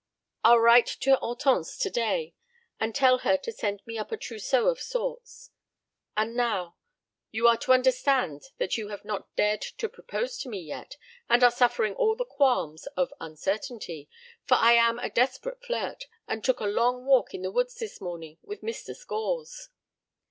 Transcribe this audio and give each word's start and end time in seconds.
I'll 0.43 0.57
write 0.57 0.87
to 1.01 1.15
Hortense 1.17 1.77
today 1.77 2.33
and 2.79 2.95
tell 2.95 3.19
her 3.19 3.37
to 3.37 3.51
send 3.51 3.83
me 3.85 3.99
up 3.99 4.11
a 4.11 4.17
trousseau 4.17 4.65
of 4.67 4.81
sorts. 4.81 5.51
And 6.17 6.35
now 6.35 6.75
you 7.29 7.47
are 7.47 7.57
to 7.57 7.71
understand 7.71 8.45
that 8.57 8.77
you 8.79 8.87
have 8.87 9.05
not 9.05 9.35
dared 9.35 9.61
to 9.61 9.87
propose 9.87 10.39
to 10.39 10.49
me 10.49 10.57
yet 10.59 10.97
and 11.29 11.43
are 11.43 11.51
suffering 11.51 11.93
all 11.93 12.15
the 12.15 12.25
qualms 12.25 12.87
of 12.97 13.13
uncertainty, 13.21 14.09
for 14.43 14.55
I 14.55 14.73
am 14.73 14.97
a 14.97 15.07
desperate 15.07 15.63
flirt, 15.63 16.05
and 16.27 16.43
took 16.43 16.59
a 16.61 16.65
long 16.65 17.05
walk 17.05 17.35
in 17.35 17.43
the 17.43 17.51
woods 17.51 17.75
this 17.75 18.01
morning 18.01 18.39
with 18.41 18.61
Mr. 18.63 18.95
Scores." 18.95 19.69